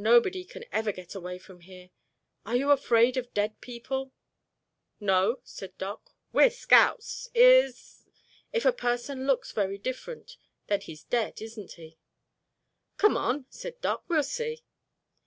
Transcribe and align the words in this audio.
Nobody 0.00 0.46
can 0.46 0.64
ever 0.72 0.90
get 0.90 1.14
away 1.14 1.36
from 1.38 1.60
here. 1.60 1.90
Are 2.46 2.56
you 2.56 2.70
afraid 2.70 3.18
of 3.18 3.34
dead 3.34 3.60
people?" 3.60 4.10
"No," 4.98 5.40
said 5.44 5.76
Doc. 5.76 6.12
"We're 6.32 6.48
scouts. 6.48 7.28
Is——" 7.34 8.06
"If 8.54 8.64
a 8.64 8.72
person 8.72 9.26
looks 9.26 9.52
very 9.52 9.76
different, 9.76 10.38
then 10.68 10.80
he's 10.80 11.04
dead, 11.04 11.42
isn't 11.42 11.72
he?" 11.72 11.98
"Come 12.96 13.18
on," 13.18 13.44
said 13.50 13.78
Doc. 13.82 14.04
"We'll 14.08 14.22
see." 14.22 14.64